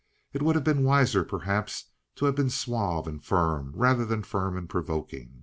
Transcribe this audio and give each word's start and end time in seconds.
It 0.33 0.41
would 0.41 0.55
have 0.55 0.63
been 0.63 0.83
wiser, 0.83 1.23
perhaps, 1.23 1.91
to 2.15 2.25
have 2.25 2.33
been 2.33 2.49
suave 2.49 3.05
and 3.05 3.23
firm 3.23 3.71
rather 3.75 4.03
than 4.03 4.23
firm 4.23 4.57
and 4.57 4.67
provoking. 4.67 5.39